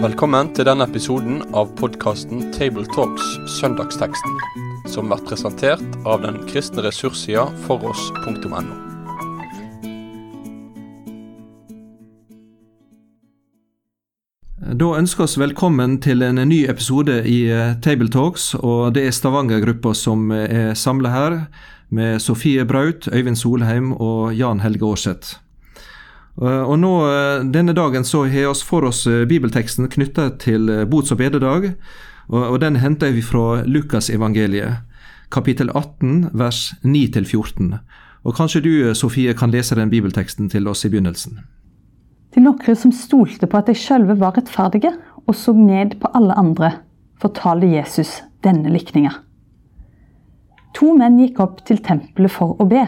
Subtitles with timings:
[0.00, 3.24] Velkommen til denne episoden av podkasten Tabletalks
[3.58, 4.36] Søndagsteksten,
[4.88, 8.62] som blir presentert av den kristne ressurssida foross.no.
[14.80, 18.54] Da ønsker vi velkommen til en ny episode i eh, Tabletalks.
[18.56, 21.38] og Det er Stavanger-gruppa som er samla her,
[21.90, 25.36] med Sofie Braut, Øyvind Solheim og Jan Helge Aarseth.
[26.40, 31.12] Eh, og nå, eh, Denne dagen så har vi for oss bibelteksten knytta til bots-
[31.12, 31.74] og bededag.
[32.30, 34.76] og Den henter vi fra Lukasevangeliet,
[35.30, 37.80] kapittel 18, vers 9-14.
[38.24, 41.40] Og Kanskje du, Sofie, kan lese den bibelteksten til oss i begynnelsen?
[42.32, 44.92] Til noen som stolte på at de sjølve var rettferdige
[45.26, 46.72] og så ned på alle andre,
[47.20, 49.10] fortalte Jesus denne likninga.
[50.78, 52.84] To menn gikk opp til tempelet for å be.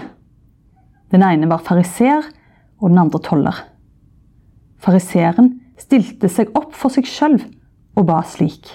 [1.12, 2.24] Den ene var fariseer
[2.80, 3.58] og den andre toller.
[4.82, 7.38] Fariseeren stilte seg opp for seg sjøl
[7.98, 8.70] og ba slik.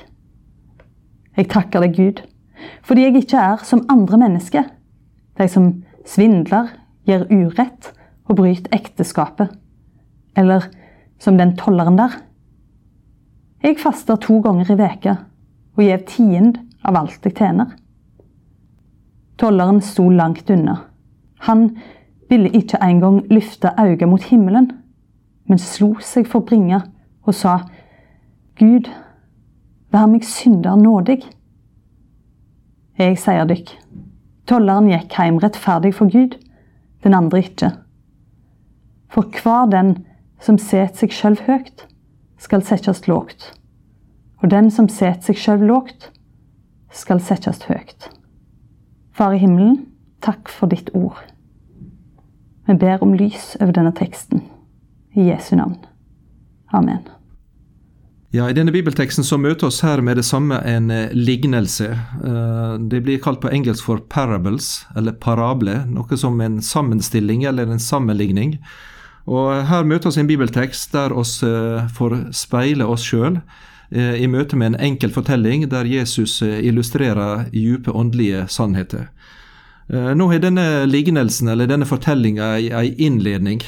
[1.38, 2.22] Jeg takker deg, Gud,
[2.86, 4.66] fordi jeg ikke er som andre mennesker,
[5.38, 5.70] de som
[6.08, 6.72] svindler,
[7.08, 7.92] gjør urett
[8.28, 9.54] og bryter ekteskapet
[10.38, 10.68] eller
[11.24, 12.14] som den tolleren der.
[13.64, 15.16] Jeg faster to ganger i veka
[15.78, 17.72] og gjev tiend av alt jeg tjener.
[19.38, 20.78] Tolleren sto langt unna.
[21.46, 21.78] Han
[22.30, 24.72] ville ikke engang løfte øynene mot himmelen,
[25.46, 26.82] men slo seg for bringa
[27.28, 27.60] og sa,
[28.58, 28.90] Gud,
[29.94, 31.22] vær meg synder nådig.
[32.98, 33.70] Jeg sier dykk,
[34.50, 36.40] tolleren gikk hjem rettferdig for Gud,
[37.04, 37.72] den andre ikke.
[39.14, 39.94] For hver den
[40.42, 41.86] som setter seg sjøl høyt,
[42.42, 43.52] skal settes lågt.
[44.42, 46.12] Og den som setter seg sjøl lågt,
[46.92, 48.10] skal settes høyt.
[49.18, 49.80] Far i himmelen,
[50.22, 51.18] takk for ditt ord.
[52.68, 54.44] Vi ber om lys over denne teksten.
[55.18, 55.80] I Jesu navn.
[56.70, 57.02] Amen.
[58.36, 61.88] Ja, I denne bibelteksten så møter oss her med det samme en eh, lignelse.
[61.96, 67.72] Eh, det blir kalt på engelsk for parables, eller parable, noe som en sammenstilling eller
[67.72, 68.60] en sammenligning.
[69.26, 73.40] Og Her møter vi en bibeltekst der oss eh, får speile oss sjøl
[73.92, 79.08] i møte med en enkel fortelling der Jesus eh, illustrerer dype åndelige sannheter.
[79.88, 83.62] Nå har denne lignelsen, eller denne fortellinga, ei innledning.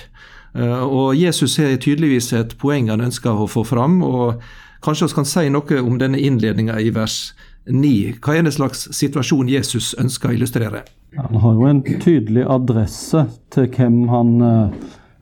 [0.51, 4.01] Og Jesus har tydeligvis et poeng han ønsker å få fram.
[4.03, 4.41] og
[4.83, 7.31] Kanskje vi kan si noe om denne innledninga i vers
[7.71, 8.19] 9.
[8.19, 10.83] Hva er det slags situasjon Jesus ønsker å illustrere?
[11.17, 14.35] Han har jo en tydelig adresse til hvem han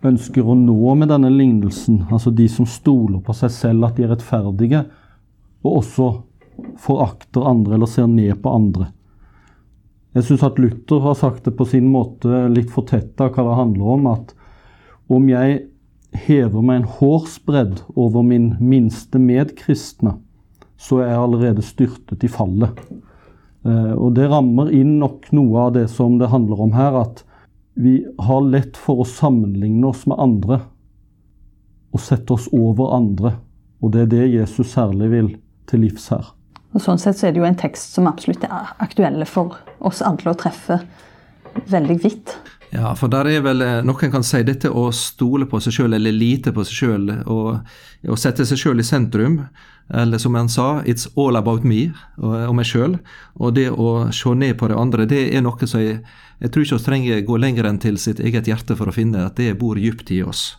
[0.06, 4.06] ønsker å nå med denne lignelsen, altså de som stoler på seg selv at de
[4.06, 4.84] er rettferdige,
[5.66, 6.10] og også
[6.82, 8.92] forakter andre eller ser ned på andre.
[10.18, 13.90] Jeg syns at Luther har sagt det på sin måte litt fortetta hva det handler
[13.94, 14.08] om.
[14.10, 14.32] At
[15.14, 15.60] om jeg
[16.26, 20.16] hever meg en hårsbredd over min minste medkristne,
[20.78, 22.82] så er jeg allerede styrtet i fallet.
[23.66, 26.98] Eh, og det rammer inn nok noe av det som det handler om her.
[27.04, 27.24] at
[27.78, 30.62] vi har lett for å sammenligne oss med andre
[31.94, 33.36] og sette oss over andre.
[33.82, 35.30] Og det er det Jesus særlig vil
[35.70, 36.34] til livs her.
[36.74, 40.02] Og Sånn sett så er det jo en tekst som absolutt er aktuelle for oss
[40.06, 40.80] alle å treffe
[41.70, 42.34] veldig vidt.
[42.70, 45.96] Ja, for der er vel eh, Noen kan si dette å stole på seg sjøl
[45.96, 47.72] eller lite på seg sjøl og,
[48.20, 49.40] sette seg sjøl i sentrum.
[49.88, 53.00] Eller som han sa, 'it's all about me' og, og meg sjøl.
[53.40, 56.02] Og det å se ned på det andre, det er noe som jeg,
[56.42, 59.26] jeg tror ikke vi trenger gå lenger enn til sitt eget hjerte for å finne
[59.26, 60.58] at det bor dypt i oss.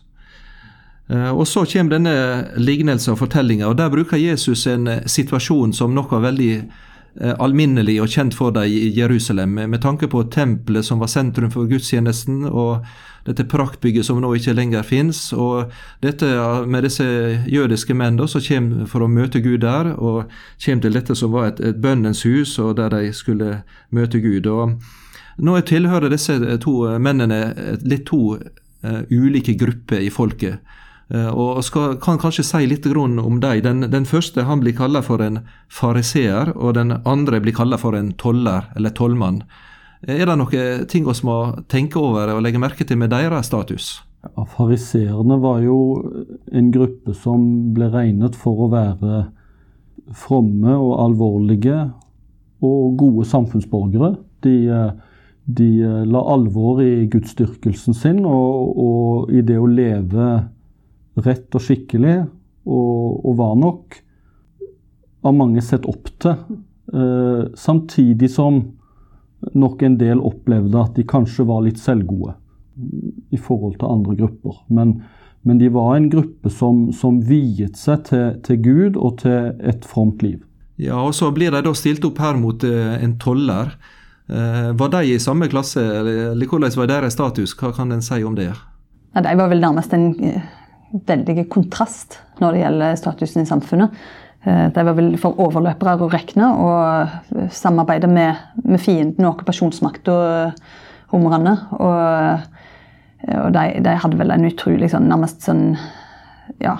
[1.11, 5.95] Eh, og Så kommer denne lignelsen og fortellinga, og der bruker Jesus en situasjon som
[5.95, 6.88] noe veldig Eh,
[7.19, 11.67] alminnelig og kjent for dem i Jerusalem, med tanke på tempelet som var sentrum for
[11.71, 12.85] gudstjenesten, og
[13.29, 15.73] dette praktbygget som nå ikke lenger fins, og
[16.05, 16.29] dette
[16.71, 17.05] med disse
[17.51, 20.31] jødiske menn som kommer for å møte Gud der, og
[20.65, 24.47] kommer til dette som var et, et bønnens hus, og der de skulle møte Gud.
[24.47, 24.79] Og
[25.39, 30.59] nå tilhører disse to mennene litt to uh, ulike grupper i folket.
[31.09, 33.63] Eh, og skal, kan kanskje si litt om dem.
[33.65, 37.97] Den, den, første han blir kalla for en fariseer, og den andre blir kalla for
[37.97, 39.43] en toller, eller tollmann.
[40.07, 44.03] Er det noen ting vi må tenke over og legge merke til med deres status?
[44.23, 45.79] Ja, Fariseerne var jo
[46.53, 49.25] en gruppe som ble regnet for å være
[50.15, 51.89] fromme og alvorlige
[52.65, 54.13] og gode samfunnsborgere.
[54.45, 54.55] De,
[55.47, 55.71] de
[56.07, 60.29] la alvor i gudsdyrkelsen sin og, og i det å leve
[61.25, 62.17] rett og skikkelig,
[62.69, 63.99] og, og var nok
[65.27, 66.37] av mange sett opp til.
[66.95, 68.61] Eh, samtidig som
[69.55, 72.35] nok en del opplevde at de kanskje var litt selvgode.
[73.31, 74.59] i forhold til andre grupper.
[74.71, 75.03] Men,
[75.43, 79.83] men de var en gruppe som, som viet seg til, til, Gud og til et
[79.83, 80.45] fromt liv.
[80.79, 83.75] Ja, og Så blir de da stilt opp her mot uh, en toller.
[84.31, 87.57] Uh, var de i samme klasse, eller, hvordan var deres status?
[87.59, 88.53] Hva kan en si om det?
[89.17, 90.39] Ja, de var vel nærmest en uh,
[90.93, 93.95] veldig kontrast når det gjelder statusen i samfunnet.
[94.49, 100.15] De var vel for overløpere å regne og samarbeide med, med fienden og okkupasjonsmakta
[101.13, 101.57] romerne.
[101.77, 102.47] Og,
[103.35, 105.67] og de, de, hadde vel en utrolig sånn, nærmest sånn
[106.63, 106.77] ja,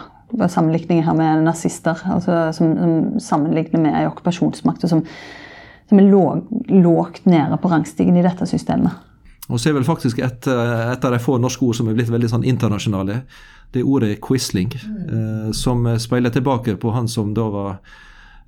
[0.47, 1.99] sammenligning her med nazister.
[2.15, 2.95] Altså, som, som
[3.27, 5.03] sammenligner med ei okkupasjonsmakt som,
[5.91, 9.05] som er lågt nede på rangstigen i dette systemet.
[9.49, 12.11] Og så er vel faktisk et, et av de få norske ord som er blitt
[12.13, 13.23] veldig sånn internasjonale.
[13.73, 15.09] Det ordet 'quisling', mm.
[15.15, 17.79] eh, som speiler tilbake på han som da var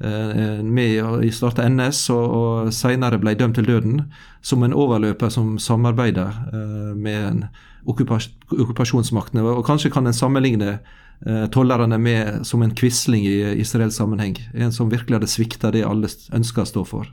[0.04, 4.06] Eh, med i starta NS, og, og senere ble dømt til døden,
[4.40, 7.44] som en overløper som samarbeider eh, med
[7.84, 9.44] okkupas okkupasjonsmaktene.
[9.44, 14.38] Og kanskje kan en sammenligne eh, tollerne med som en quisling i Israels sammenheng.
[14.54, 17.12] En som virkelig hadde svikta det alle ønska å stå for.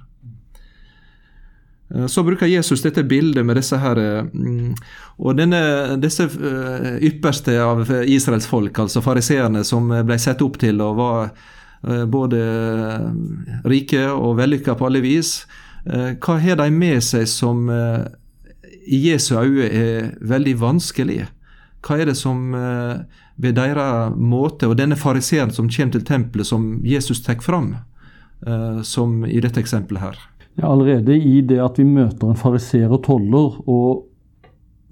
[1.88, 3.96] Så bruker Jesus dette bildet med disse her
[4.28, 4.74] mm,
[5.24, 5.62] Og denne,
[6.04, 6.26] disse
[7.00, 11.30] ypperste av Israels folk, altså fariseerne, som ble sett opp til og var
[11.84, 13.10] Eh, både eh,
[13.70, 15.46] rike og vellykka på alle vis.
[15.86, 17.68] Eh, hva har de med seg som
[18.88, 21.26] i Jesu øyne er veldig vanskelig?
[21.86, 22.52] Hva er det som
[23.38, 27.76] ved deres måte, og denne fariseeren som kommer til tempelet, som Jesus tar fram,
[28.84, 30.18] som i dette eksempelet her?
[30.58, 34.08] Ja, allerede i det at vi møter en fariser og toller, og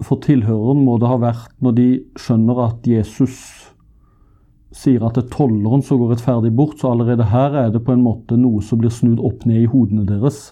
[0.06, 1.88] for tilhøreren må det ha vært når de
[2.22, 3.38] skjønner at Jesus
[4.76, 7.96] sier at det er tolleren som går rettferdig bort, så allerede her er det på
[7.96, 10.52] en måte noe som blir snudd opp ned i hodene deres.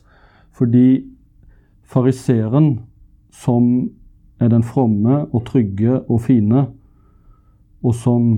[0.56, 1.04] Fordi
[1.84, 2.78] fariseren,
[3.30, 3.92] som
[4.42, 6.68] er den fromme og trygge og fine,
[7.84, 8.30] og som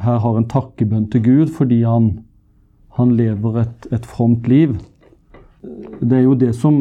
[0.00, 2.12] her har en takkebønn til Gud fordi han,
[2.96, 4.76] han lever et, et fromt liv
[5.62, 6.76] Det er jo det som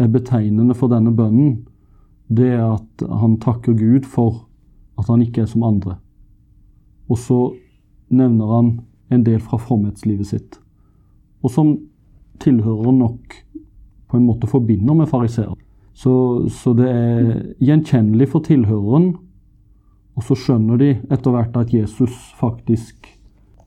[0.00, 1.64] er betegnende for denne bønnen.
[2.28, 4.46] Det er at han takker Gud for
[4.98, 5.98] at han ikke er som andre.
[7.10, 7.40] Og så
[8.08, 8.70] nevner han
[9.12, 10.58] en del fra fromhetslivet sitt.
[11.44, 11.74] Og som
[12.42, 13.36] tilhører nok
[14.08, 15.52] på en måte forbinder med fariseer.
[15.94, 19.12] Så, så, det er gjenkjennelig for tilhøreren,
[20.14, 23.06] og så skjønner de etter hvert at Jesus faktisk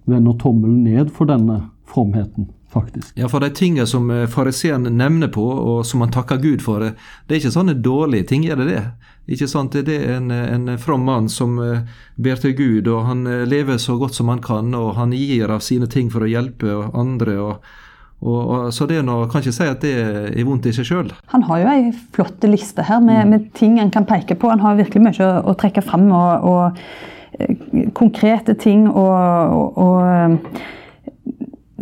[0.07, 3.11] vender tommelen ned for denne fromheten faktisk.
[3.17, 6.83] Ja, for de tingene som eh, fariseeren nevner på, og som han takker Gud for,
[6.83, 6.95] eh,
[7.27, 8.83] det er ikke sånne dårlige ting, er det det?
[9.27, 9.75] Ikke sant?
[9.75, 11.81] Det er en, en from mann som eh,
[12.15, 15.65] ber til Gud, og han lever så godt som han kan, og han gir av
[15.65, 17.41] sine ting for å hjelpe andre.
[17.41, 17.75] og
[18.17, 21.11] og, og, så det noe, kan ikke si at det er vondt i seg sjøl.
[21.29, 24.49] Han har jo ei flott liste her med, med, ting han kan peke på.
[24.49, 26.07] Han har virkelig mye å, å trekke fram.
[26.09, 30.57] Og, og konkrete ting og, og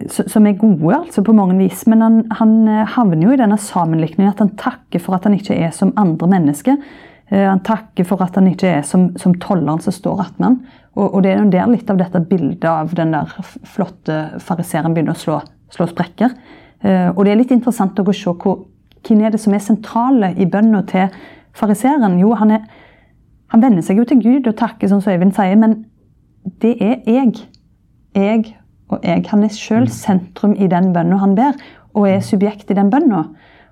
[0.09, 1.85] som er gode altså på mange vis.
[1.87, 5.37] Men han, han eh, havner jo i denne sammenlikningen at han takker for at han
[5.37, 6.79] ikke er som andre mennesker.
[7.31, 10.59] Eh, han takker for at han ikke er som, som tolleren som står attmed han.
[10.95, 13.31] Og, og, det er jo der litt av dette bildet av den der
[13.67, 15.39] flotte fariseeren begynner å slå,
[15.73, 16.35] slå sprekker.
[16.83, 18.61] Eh, og det er litt interessant å se hvor,
[19.05, 21.11] hvem er det som er sentrale i bønna til
[21.55, 22.19] fariseeren.
[22.19, 22.67] Jo, han, er,
[23.53, 25.83] han vender seg jo til Gud og takker, som Øyvind sier, men
[26.61, 27.33] det er jeg.
[28.15, 28.55] Jeg
[28.93, 29.25] og jeg.
[29.31, 31.57] Han er sjøl sentrum i den bønna han ber,
[31.95, 33.23] og er subjekt i den bønna.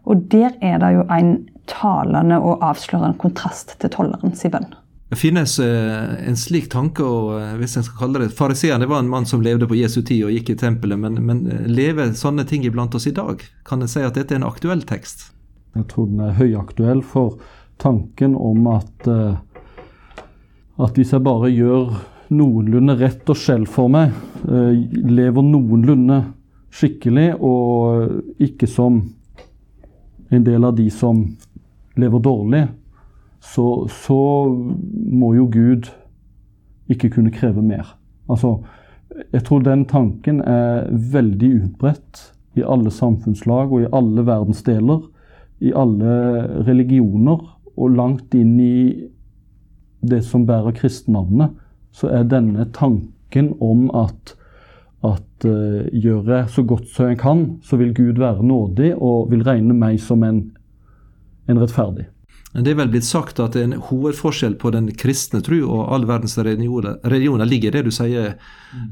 [0.09, 1.35] Og der er det jo en
[1.69, 4.73] talende og avslørende kontrast til tollerens bønn.
[5.13, 9.03] Det finnes eh, en slik tanke, og eh, hvis en skal kalle det Fariseeren var
[9.03, 12.15] en mann som levde på Jesu tid og gikk i tempelet, men, men eh, lever
[12.17, 13.43] sånne ting iblant oss i dag?
[13.67, 15.27] Kan en si at dette er en aktuell tekst?
[15.77, 17.37] Jeg tror den er høyaktuell for
[17.81, 19.07] tanken om at,
[20.77, 21.95] at hvis jeg bare gjør
[22.33, 24.13] noenlunde rett og skjell for meg.
[24.47, 26.19] Eh, lever noenlunde
[26.73, 29.01] skikkelig, og ikke som
[30.33, 31.21] en del av de som
[31.99, 32.63] lever dårlig,
[33.43, 35.89] så, så må jo Gud
[36.91, 37.93] ikke kunne kreve mer.
[38.31, 38.57] Altså,
[39.33, 42.23] jeg tror den tanken er veldig utbredt
[42.57, 45.03] i alle samfunnslag og i alle verdensdeler,
[45.63, 46.15] i alle
[46.67, 48.77] religioner, og langt inn i
[50.03, 51.55] det som bærer kristennavnet
[51.93, 54.33] så er denne tanken om at,
[55.05, 59.29] at uh, gjør jeg så godt som jeg kan, så vil Gud være nådig og
[59.31, 60.43] vil regne meg som en,
[61.49, 62.09] en rettferdig.
[62.53, 66.37] Det er vel blitt sagt at en hovedforskjell på den kristne tro og all verdens
[66.37, 68.35] religioner, religioner ligger i det du sier,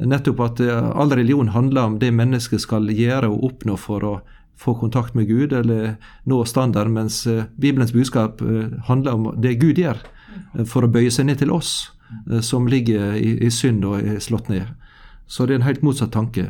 [0.01, 4.15] nettopp at eh, all religion handler om det mennesket skal gjøre og oppnå for å
[4.61, 5.93] få kontakt med Gud eller
[6.29, 7.23] nå standard, mens
[7.57, 8.41] Bibelens budskap
[8.89, 10.01] handler om det Gud gjør
[10.69, 11.91] for å bøye seg ned til oss
[12.41, 14.67] som ligger i, i synd og er slått ned.
[15.27, 16.47] Så det er en helt motsatt tanke.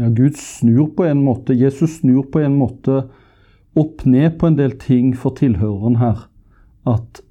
[0.00, 3.02] Ja, Gud snur på en måte, Jesus snur på en måte
[3.78, 6.26] opp ned på en del ting for tilhøreren her.
[6.88, 7.22] At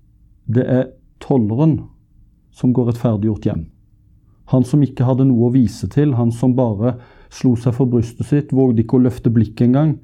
[0.50, 0.88] det er
[1.22, 1.80] tolleren
[2.56, 3.64] som går rettferdiggjort hjem.
[4.50, 6.96] Han som ikke hadde noe å vise til, han som bare
[7.34, 10.00] slo seg for brystet sitt, vågde ikke å løfte blikket engang,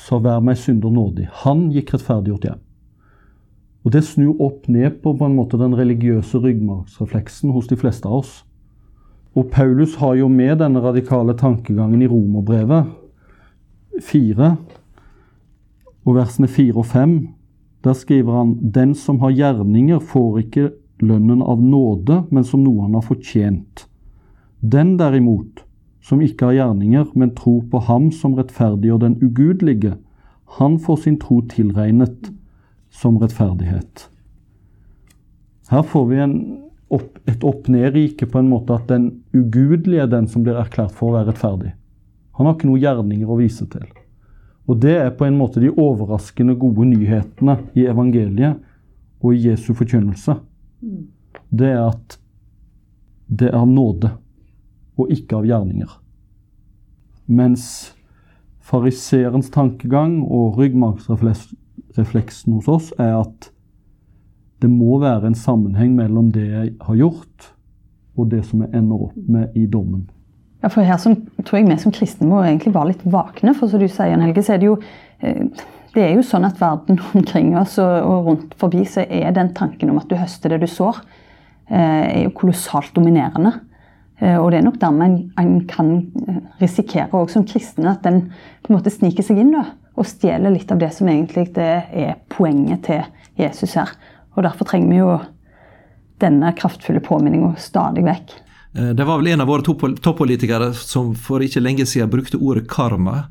[0.00, 1.28] sa 'vær meg synder nådig'.
[1.44, 2.60] Han gikk rettferdiggjort hjem.
[3.84, 8.08] Og Det snur opp ned på, på en måte den religiøse ryggmargsrefleksen hos de fleste
[8.08, 8.32] av oss.
[9.34, 12.90] Og Paulus har jo med denne radikale tankegangen i Romerbrevet
[14.02, 14.56] 4,
[16.04, 17.14] og versene 4 og 5.
[17.84, 20.70] Der skriver han den som har gjerninger, får ikke
[21.00, 23.86] lønnen av nåde, men som noe han har fortjent.
[24.60, 25.64] Den derimot,
[26.04, 29.94] som ikke har gjerninger, men tror på ham som rettferdiggjør den ugudelige,
[30.58, 32.32] han får sin tro tilregnet
[32.90, 34.08] som rettferdighet.
[35.70, 36.20] Her får vi
[36.90, 41.10] opp, et opp-ned-rike på en måte at den ugudelige er den som blir erklært for
[41.10, 41.74] å være rettferdig.
[42.38, 43.86] Han har ikke noen gjerninger å vise til.
[44.70, 48.58] Og det er på en måte de overraskende gode nyhetene i evangeliet
[49.20, 50.36] og i Jesu forkynnelse.
[51.50, 52.18] Det er at
[53.30, 54.10] det er av nåde
[54.98, 55.90] og ikke av gjerninger.
[57.30, 57.64] Mens
[58.70, 60.58] fariserens tankegang og
[61.90, 63.50] ryggmargsrefleksen hos oss er at
[64.60, 67.52] det må være en sammenheng mellom det jeg har gjort,
[68.16, 70.10] og det som jeg ender opp med i dommen.
[70.62, 73.54] Ja, for her som, tror jeg vi som kristne må egentlig være litt vakne.
[73.54, 74.76] For som du sier, Helge, så er det jo
[75.22, 75.46] eh,
[75.94, 79.90] det er jo sånn at verden omkring oss og rundt forbi så er den tanken
[79.90, 81.00] om at du høster det du sår,
[81.70, 83.54] eh, er jo kolossalt dominerende.
[84.20, 85.94] Eh, og det er nok dermed en, kan
[86.60, 88.26] risikere også som kristen at den
[88.60, 89.64] på en måte sniker seg inn da,
[90.00, 93.02] og stjeler litt av det som egentlig er poenget til
[93.40, 93.92] Jesus her.
[94.36, 95.18] Og derfor trenger vi jo
[96.20, 98.32] denne kraftfulle påminninga stadig vekk.
[98.78, 102.68] Eh, det var vel en av våre toppolitikere som for ikke lenge siden brukte ordet
[102.70, 103.24] karma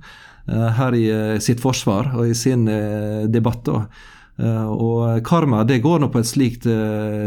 [0.49, 2.67] eh, her i eh, sitt forsvar og i sin
[3.31, 3.69] debatt.
[4.39, 6.63] Og karma det går nå på et slikt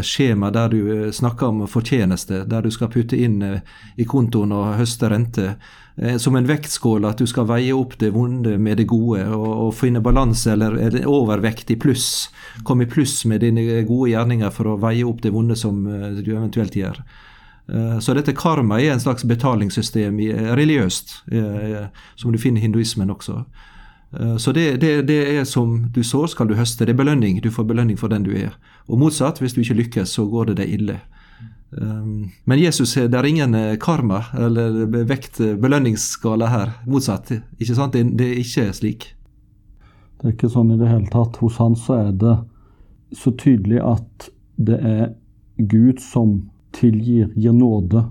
[0.06, 3.42] skjema der du snakker om fortjeneste, der du skal putte inn
[4.00, 5.50] i kontoen og høste rente.
[6.16, 9.74] Som en vektskål, at du skal veie opp det vonde med det gode og, og
[9.76, 12.30] finne balanse eller, eller overvekt i pluss.
[12.64, 16.32] Komme i pluss med dine gode gjerninger for å veie opp det vonde som du
[16.32, 17.02] eventuelt gjør.
[17.68, 22.66] Eh, så dette karma er en slags betalingssystem eh, religiøst, eh, som du finner i
[22.66, 23.42] hinduismen også.
[24.12, 26.84] Så det, det, det, er som du sår, skal du høste.
[26.84, 27.38] Det er belønning.
[27.40, 28.52] Du får belønning for den du er.
[28.84, 30.98] Og motsatt, hvis du ikke lykkes, så går det deg ille.
[32.44, 36.74] Men Jesus, det er ingen karma eller vekt belønningsskala her.
[36.84, 37.32] Motsatt.
[37.56, 37.96] ikke sant?
[37.96, 39.06] Det, det er ikke slik.
[40.20, 41.40] Det er ikke sånn i det hele tatt.
[41.40, 42.36] Hos han så er det
[43.16, 44.28] så tydelig at
[44.60, 45.08] det er
[45.56, 48.04] Gud som tilgir, gir nåde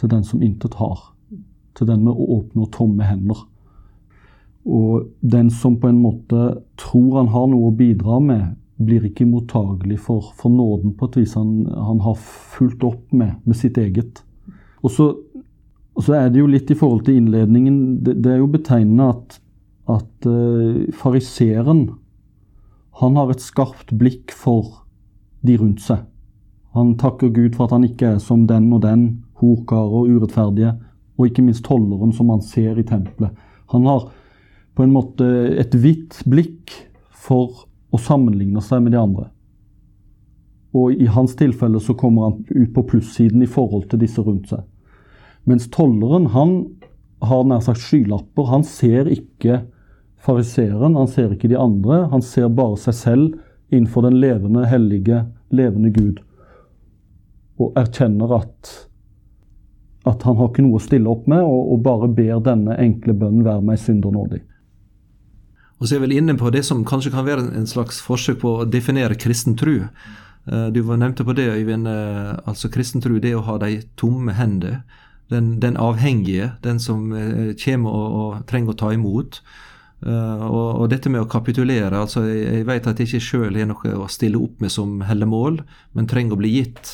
[0.00, 1.00] til den som intet har.
[1.74, 3.42] Til den med åpne og tomme hender.
[4.64, 6.44] Og den som på en måte
[6.80, 8.54] tror han har noe å bidra med,
[8.84, 13.36] blir ikke mottagelig for, for nåden på et vis han, han, har fulgt opp med,
[13.44, 14.24] med sitt eget.
[14.82, 15.10] Og så,
[15.94, 19.12] og så, er det jo litt i forhold til innledningen Det, det er jo betegnende
[19.12, 19.36] at,
[19.94, 21.86] at uh, fariseeren
[23.00, 24.84] han har et skarpt blikk for
[25.44, 26.04] de rundt seg.
[26.74, 30.76] Han takker Gud for at han ikke er som den og den, horkar og urettferdige,
[31.18, 33.34] og ikke minst tolleren som han ser i tempelet.
[33.74, 34.08] Han har
[34.74, 35.26] på en måte
[35.60, 36.72] et hvitt blikk
[37.10, 39.28] for å sammenligne seg med de andre.
[40.74, 44.50] Og i hans tilfelle så kommer han ut på plussiden i forhold til disse rundt
[44.50, 44.64] seg.
[45.46, 46.56] Mens tolleren, han
[47.22, 48.50] har nær sagt skylapper.
[48.50, 49.62] Han ser ikke
[50.24, 52.08] fariseeren, han ser ikke de andre.
[52.10, 53.34] Han ser bare seg selv
[53.70, 56.24] innenfor den levende, hellige, levende Gud
[57.60, 58.70] og erkjenner at,
[60.10, 63.14] at han har ikke noe å stille opp med, og, og bare ber denne enkle
[63.14, 64.40] bønnen være meg synder nådig.
[65.78, 68.40] Og så er jeg vel inne på det som kanskje kan være en slags forsøk
[68.44, 69.82] på å definere kristen tru.
[70.46, 71.88] Eh, du nevnte på det, Øyvind.
[71.88, 74.82] Eh, altså Kristen tru, det å ha de tomme hender.
[75.32, 79.40] Den, den avhengige, den som eh, kommer og, og trenger å ta imot.
[80.04, 83.68] Og, og, dette med å kapitulere altså Jeg, jeg vet at jeg ikke sjøl har
[83.70, 85.62] noe å stille opp med som hellemål,
[85.96, 86.90] men trenger å bli gitt.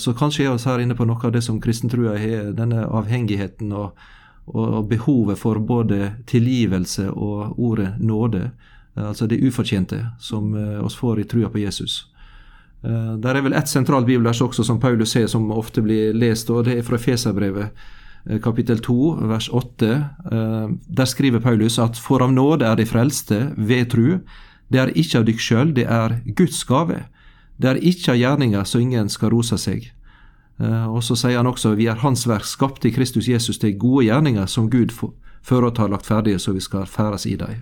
[0.00, 3.74] Så kanskje er vi her inne på noe av det som kristentrua har, denne avhengigheten
[3.76, 4.00] og,
[4.54, 8.50] og, behovet for både tilgivelse og ordet nåde.
[8.96, 12.06] Eh, altså det ufortjente som eh, oss får i trua på Jesus.
[12.78, 16.68] Der er vel ett sentralt bibelvers også som Paulus ser, som ofte blir lest, og
[16.68, 17.72] det er fra Feserbrevet
[18.44, 19.88] kapittel 2, vers 8.
[20.86, 24.20] Der skriver Paulus at for av nåde er de frelste ved tru.
[24.70, 27.00] Det er ikke av dykk sjøl, det er Guds gave.
[27.58, 29.90] Det er ikke av gjerninger så ingen skal rose seg.
[30.58, 34.08] Og så sier han også vi er Hans verk, skapte i Kristus Jesus til gode
[34.08, 34.90] gjerninger som Gud
[35.46, 37.60] føret har lagt ferdige, så vi skal ferdes i dem.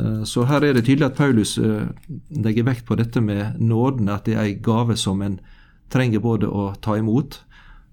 [0.00, 1.88] Eh, så her er det tydelig at Paulus eh,
[2.30, 5.38] legger vekt på dette med nåden, at det er en gave som en
[5.92, 7.40] trenger både å ta imot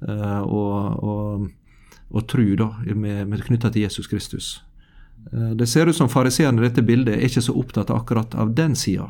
[0.08, 1.50] eh, og, og,
[2.10, 4.55] og tro da, med, med knytta til Jesus Kristus.
[5.32, 8.74] Det ser ut som fariseerne i dette bildet er ikke så opptatt akkurat av den
[8.75, 9.05] sida,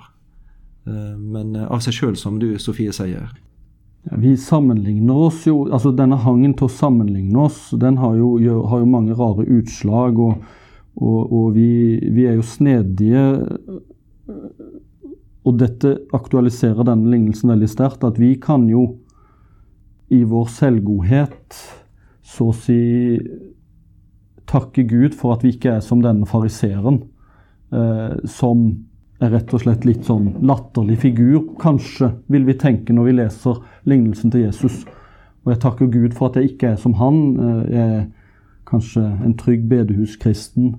[0.85, 3.31] men av seg sjøl, som du Sofie sier.
[4.09, 8.35] Ja, vi sammenligner oss jo altså Denne hangen til å sammenligne oss, den har jo,
[8.67, 10.19] har jo mange rare utslag.
[10.19, 10.43] og
[10.95, 13.23] og, og vi, vi, er jo snedige.
[15.43, 18.05] Og dette aktualiserer denne lignelsen veldig sterkt.
[18.05, 18.85] At vi kan jo
[20.13, 21.57] i vår selvgodhet
[22.23, 23.17] så å si
[24.49, 27.01] takke Gud for at vi ikke er som denne fariseeren,
[27.73, 28.67] eh, som
[29.23, 33.61] er rett og slett litt sånn latterlig figur, kanskje, vil vi tenke når vi leser
[33.89, 34.83] lignelsen til Jesus.
[35.43, 37.19] Og jeg takker Gud for at jeg ikke er som han.
[37.37, 38.05] Eh, jeg er
[38.69, 40.75] kanskje en trygg bedehuskristen,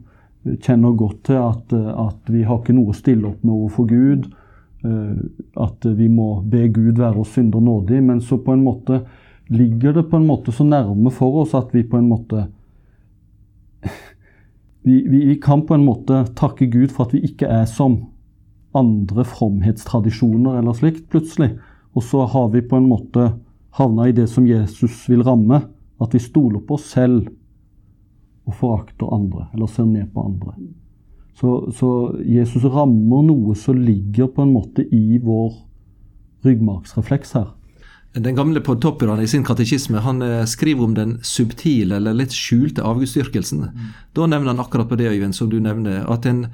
[0.60, 4.26] kjenner godt til at, at, vi har ikke noe å stille opp med overfor Gud.
[4.84, 5.20] Eh,
[5.64, 8.02] at vi må be Gud være oss synder nådig.
[8.04, 9.02] Men så på en måte
[9.52, 12.46] ligger det på en måte så nærme for oss at vi på en måte
[14.86, 18.00] vi, vi, vi kan på en måte takke Gud for at vi ikke er som
[18.74, 21.54] andre fromhetstradisjoner eller slikt, plutselig.
[21.94, 23.32] Og så har vi på en måte
[23.78, 25.62] havna i det som Jesus vil ramme.
[26.02, 27.28] At vi stoler på oss selv
[28.44, 30.56] og forakter andre, eller ser ned på andre.
[31.38, 31.90] Så, så,
[32.22, 35.54] Jesus rammer noe som ligger på en måte i vår
[36.44, 37.48] ryggmargsrefleks her.
[38.14, 42.84] Den gamle podtopperen i sin katekisme han eh, skriver om den subtile eller litt skjulte
[42.86, 43.64] avgudsdyrkelsen.
[43.72, 43.88] Mm.
[44.14, 46.44] Da nevner han akkurat på det, Øyvind, som du nevner, at en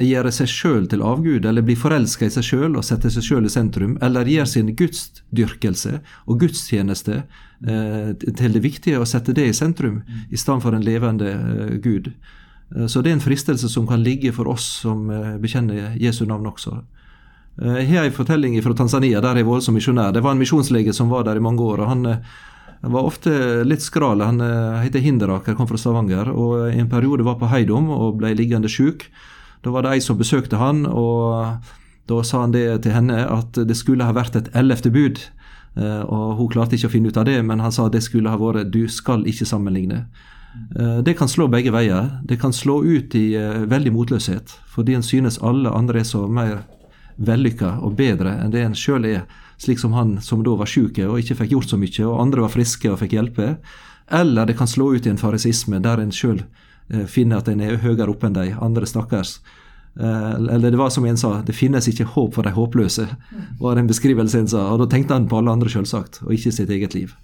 [0.00, 3.46] gjøre seg sjøl til avgud, eller bli forelska i seg sjøl og sette seg sjøl
[3.46, 9.46] i sentrum, eller gjøre sin gudsdyrkelse og gudstjeneste eh, til det viktige og sette det
[9.50, 12.10] i sentrum, i stedet for en levende eh, Gud.
[12.74, 16.24] Eh, så det er en fristelse som kan ligge for oss som eh, bekjenner Jesu
[16.26, 16.80] navn også.
[17.62, 20.10] Eh, jeg har en fortelling fra Tanzania, der jeg har som misjonær.
[20.12, 21.84] Det var en misjonslege som var der i mange år.
[21.84, 22.34] og han eh,
[22.82, 24.20] var ofte litt skral.
[24.20, 24.42] Han
[24.82, 28.68] heter Hinderaker, kom fra Stavanger, og i en periode var på Heidom og ble liggende
[28.68, 29.06] sjuk.
[29.64, 31.56] Da var det ei som besøkte han, og
[32.10, 35.22] da sa han det til henne at det skulle ha vært et ellevte bud.
[35.80, 38.30] Eh, og Hun klarte ikke å finne ut av det, men han sa det skulle
[38.30, 40.04] ha vært 'du skal ikke sammenligne'.
[40.78, 42.20] Eh, det kan slå begge veier.
[42.24, 46.28] Det kan slå ut i eh, veldig motløshet, fordi en synes alle andre er så
[46.28, 46.64] mer
[47.18, 49.22] vellykka og bedre enn det en sjøl er,
[49.58, 52.40] slik som han som da var sjuk og ikke fikk gjort så mye, og andre
[52.40, 53.56] var friske og fikk hjelpe.
[54.10, 56.42] Eller det kan slå ut i en farisisme der en sjøl
[57.08, 59.38] finner at en er høyere oppe enn de andre, stakkars.
[60.00, 63.06] Eh, eller det var som en sa, det finnes ikke håp for de håpløse,
[63.60, 64.66] var en beskrivelse en sa.
[64.72, 67.14] Og da tenkte han på alle andre, selvsagt, og ikke sitt eget liv.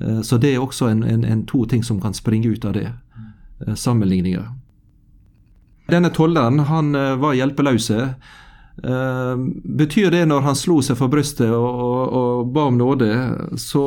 [0.00, 2.76] Eh, så det er også en, en, en to ting som kan springe ut av
[2.76, 2.90] det.
[3.78, 4.42] Sammenligninger.
[5.86, 8.14] Denne tolleren han var hjelpeløse.
[9.78, 13.10] betyr det når han slo seg for brystet og, og, og ba om nåde,
[13.54, 13.84] så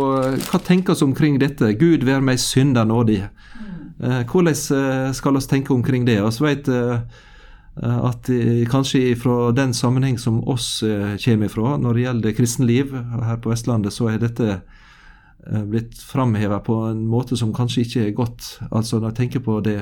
[0.48, 1.74] hva tenkes omkring dette?
[1.76, 3.26] Gud vær meg synder nådig.
[4.04, 6.20] Eh, hvordan eh, skal vi tenke omkring det?
[6.22, 7.00] Vi vet eh,
[7.84, 8.30] at
[8.72, 10.80] kanskje fra den sammenheng som oss
[11.26, 14.62] kommer ifra når det gjelder kristenliv her på Vestlandet, så er dette
[15.68, 18.48] blitt framheva på en måte som kanskje ikke er godt.
[18.72, 19.76] Altså når jeg tenker på det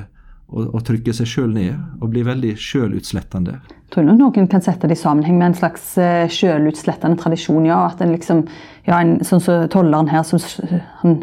[0.49, 3.59] å, trykke seg sjøl ned og bli veldig sjølutslettende.
[3.93, 5.93] Tror nok noen kan sette det i sammenheng med en slags
[6.33, 7.69] sjølutslettende tradisjon.
[7.69, 8.47] ja, at en liksom,
[8.89, 10.41] ja, en, Sånn som tolleren her, som
[11.05, 11.21] han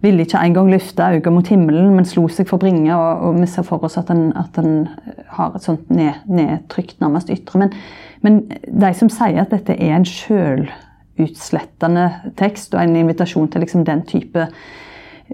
[0.00, 2.96] ville ikke engang løfte øynene mot himmelen, men slo seg for bringe.
[2.96, 4.88] Og, og vi ser for oss at en, at en
[5.36, 7.58] har et sånt ned, nedtrykt, nærmest ytre.
[7.64, 7.70] Men,
[8.24, 12.06] men, de som sier at dette er en sjølutslettende
[12.40, 14.48] tekst, og en invitasjon til liksom den type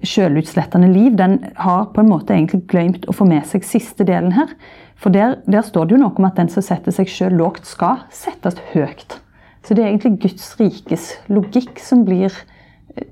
[0.05, 4.33] sjølutslettende liv, den har på en måte egentlig glemt å få med seg siste delen
[4.37, 4.51] her.
[4.97, 7.65] For der, der står det jo noe om at den som setter seg sjøl lågt,
[7.69, 9.21] skal settes høyt.
[9.65, 12.35] Så det er egentlig Guds rikes logikk som blir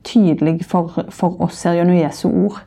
[0.07, 2.61] tydelig for, for oss her gjennom Jesu ord.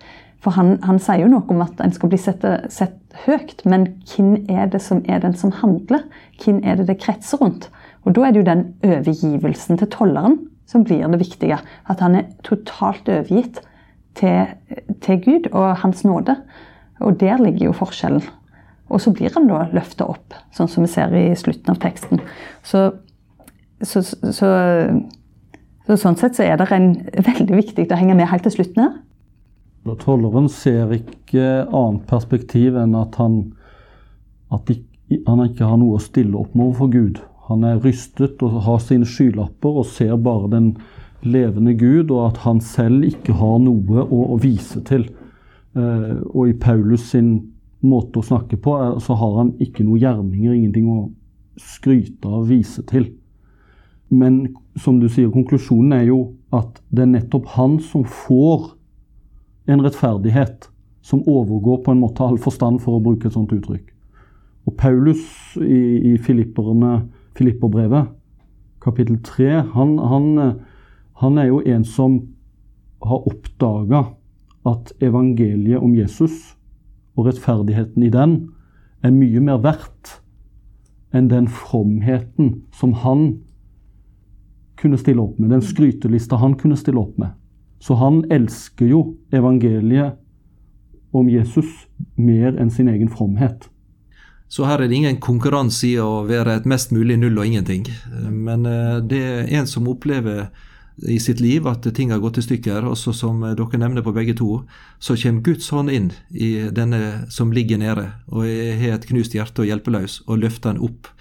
[0.44, 3.88] For han, han, sier jo noe om at en skal bli sett, sett, høyt, men
[4.06, 6.04] hvem er det som er den som handler?
[6.44, 7.72] Hvem er det det kretser rundt?
[8.06, 10.38] Og Da er det jo den overgivelsen til tolleren
[10.70, 11.58] som blir det viktige.
[11.90, 13.62] At han er totalt overgitt
[14.16, 14.54] til,
[15.02, 16.38] til Gud og Hans nåde.
[17.00, 18.24] Og der ligger jo forskjellen.
[18.88, 22.22] Og så blir han da løfta opp, sånn som vi ser i slutten av teksten.
[22.64, 22.86] Så,
[23.84, 24.52] så, så
[25.88, 28.84] så Sånn sett så er det en, veldig viktig å henge med helt til slutten
[28.84, 28.96] her.
[30.02, 33.38] Tolleren ser ikke annet perspektiv enn at han,
[34.52, 34.68] at
[35.30, 37.22] han ikke har noe å stille opp med overfor Gud.
[37.48, 40.74] Han er rystet og har sine skylapper og ser bare den
[41.24, 45.08] levende Gud, og at han selv ikke har noe å, å vise til.
[45.78, 47.32] Eh, og i Paulus sin
[47.86, 51.00] måte å snakke på, så har han ikke noen gjerninger, ingenting å
[51.62, 53.08] skryte av, vise til.
[54.10, 56.20] Men som du sier, konklusjonen er jo
[56.56, 58.74] at det er nettopp han som får
[59.68, 60.70] en rettferdighet
[61.08, 63.94] som overgår på en måte all forstand, for å bruke et sånt uttrykk.
[64.68, 65.24] Og Paulus
[65.64, 68.10] i, i Filipperbrevet,
[68.84, 70.28] kapittel 3, han, han,
[71.22, 72.20] han, er jo en som
[73.04, 74.04] har oppdaga
[74.68, 76.58] at evangeliet om Jesus
[77.16, 78.38] og rettferdigheten i den
[79.06, 80.18] er mye mer verdt
[81.16, 83.30] enn den fromheten som han
[84.78, 87.34] kunne stille opp med, den skrytelista han kunne stille opp med.
[87.80, 89.02] Så han elsker jo
[89.34, 90.18] evangeliet
[91.12, 93.70] om Jesus mer enn sin egen fromhet.
[94.48, 97.88] Så her er det ingen konkurranse i å være et mest mulig null og ingenting.
[98.32, 100.48] Men eh, det er en som opplever
[101.06, 102.88] i sitt liv at ting har gått i stykker.
[102.88, 104.64] Også som dere nevner på begge to,
[105.00, 109.64] så kommer Guds hånd inn i denne som ligger nede og har et knust hjerte
[109.64, 111.12] og hjelpeløs, og løfter den opp.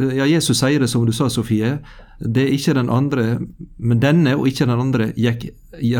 [0.00, 1.78] Ja, Jesus sier det som du sa, Sofie.
[2.20, 3.40] Det er ikke den andre,
[3.78, 5.50] men denne og ikke den andre gikk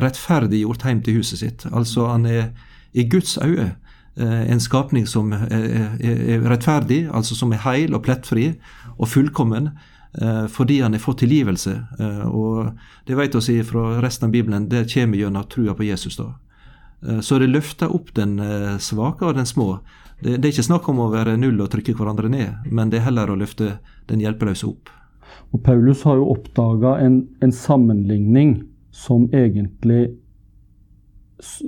[0.03, 1.67] rettferdiggjort hjem til huset sitt.
[1.73, 2.51] Altså han er
[2.93, 3.71] i Guds øye
[4.17, 8.53] eh, en skapning som er rettferdig, altså som er heil og plettfri
[8.97, 9.71] og fullkommen.
[10.13, 11.71] Eh, fordi han har fått tilgivelse.
[11.99, 12.73] Eh, og
[13.07, 16.17] det vet vi fra resten av Bibelen, det kommer gjennom trua på Jesus.
[16.17, 16.35] da.
[17.25, 18.35] Så det løfter opp den
[18.85, 19.79] svake og den små.
[20.21, 23.01] Det, det, er ikke snakk om å være null og trykke hverandre ned, men det
[23.01, 23.79] er heller å løfte
[24.11, 24.91] den hjelpeløse opp.
[25.51, 28.61] Og Paulus har jo oppdaga en, en, sammenligning
[28.91, 30.11] som egentlig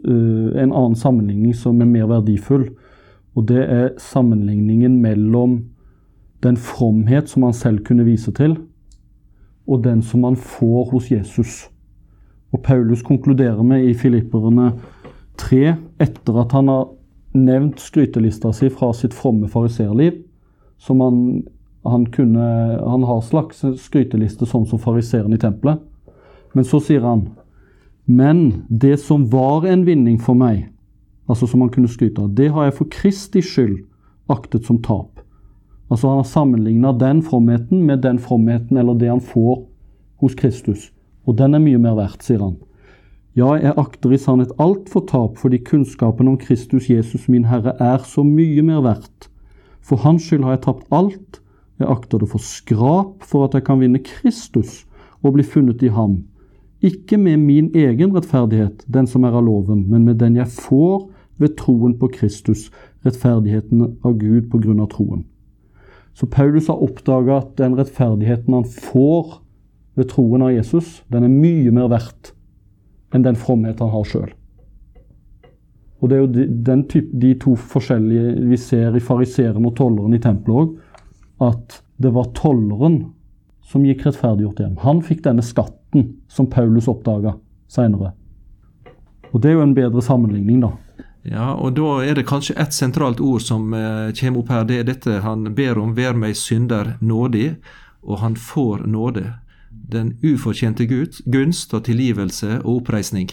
[0.04, 2.68] uh, En annen sammenligning som er mer verdifull.
[3.32, 5.62] Og det er sammenligningen mellom
[6.44, 8.58] den fromhet som han selv kunne vise til,
[9.64, 11.52] og den som han får hos Jesus.
[12.52, 14.74] Og Paulus konkluderer med i Filipperne
[15.42, 16.90] 3, etter at han har
[17.36, 20.20] nevnt skrytelista si fra sitt fromme fariserliv,
[20.82, 21.18] som han,
[21.84, 22.46] han kunne
[22.82, 25.80] Han har slags skryteliste sånn som fariseeren i tempelet.
[26.52, 27.28] Men så sier han
[28.04, 30.68] Men det som var en vinning for meg,
[31.30, 33.84] altså som han kunne skryte av, det har jeg for Kristi skyld
[34.28, 35.22] aktet som tap.
[35.88, 39.62] Altså Han har sammenligna den fromheten med den fromheten eller det han får
[40.18, 40.90] hos Kristus.
[41.26, 42.56] Og den er mye mer verdt, sier han.
[43.32, 47.72] Ja, jeg akter i sannhet alt for tap, fordi kunnskapen om Kristus Jesus min Herre
[47.80, 49.30] er så mye mer verdt.
[49.80, 51.38] For Hans skyld har jeg tapt alt.
[51.80, 54.82] Jeg akter det for skrap for at jeg kan vinne Kristus
[55.24, 56.18] og bli funnet i ham.
[56.84, 61.08] Ikke med min egen rettferdighet, den som er av loven, men med den jeg får
[61.40, 62.68] ved troen på Kristus,
[63.06, 65.24] rettferdigheten av Gud på grunn av troen.
[66.12, 69.38] Så Paulus har oppdaga at den rettferdigheten han får
[69.96, 72.34] ved troen av Jesus, den er mye mer verdt
[73.12, 74.30] enn den fromhet han har sjøl.
[76.02, 76.30] Og Det er jo
[76.66, 80.72] de, type, de to forskjellige vi ser i fariseeren og tolleren i tempelet òg.
[81.46, 83.04] At det var tolleren
[83.62, 84.80] som gikk rettferdiggjort hjem.
[84.82, 87.36] Han fikk denne skatten som Paulus oppdaga
[87.70, 88.16] seinere.
[89.30, 90.72] Og det er jo en bedre sammenligning, da.
[91.22, 94.66] Ja, og da er det kanskje ett sentralt ord som eh, kommer opp her.
[94.66, 95.94] Det er dette han ber om.
[95.94, 97.54] Vær meg synder nådig,
[98.02, 99.28] og han får nåde
[99.92, 103.30] den ufortjente gunst og tilgivelse og oppreisning,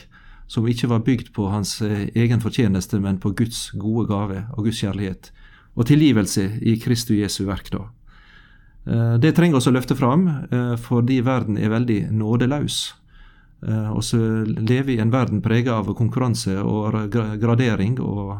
[0.49, 4.65] som ikke var bygd på hans eh, egen fortjeneste, men på Guds gode gave og
[4.65, 5.31] Guds kjærlighet,
[5.75, 7.71] og tilgivelse i Kristu Jesu verk.
[7.71, 7.85] da.
[8.85, 12.95] Eh, det trenger oss å løfte fram, eh, fordi verden er veldig nådeløs.
[13.59, 17.99] Og så lever vi i en verden preget av konkurranse og gradering.
[17.99, 18.39] og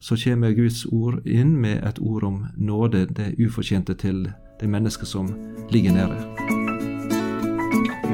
[0.00, 5.08] så kommer Guds ord inn med et ord om nåde, det ufortjente til det mennesket
[5.08, 5.34] som
[5.70, 6.57] ligger nede.